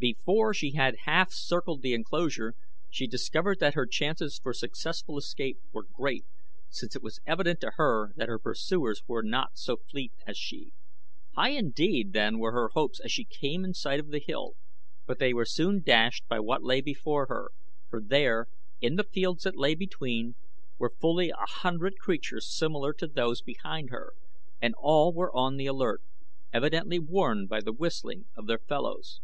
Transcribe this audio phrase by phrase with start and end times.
[0.00, 2.54] Before she had half circled the enclosure
[2.88, 6.24] she discovered that her chances for successful escape were great,
[6.70, 10.70] since it was evident to her that her pursuers were not so fleet as she.
[11.34, 14.54] High indeed then were her hopes as she came in sight of the hill,
[15.04, 17.50] but they were soon dashed by what lay before her,
[17.90, 18.46] for there,
[18.80, 20.36] in the fields that lay between,
[20.78, 24.12] were fully a hundred creatures similar to those behind her
[24.62, 26.04] and all were on the alert,
[26.52, 29.18] evidently warned by the whistling of their fellows.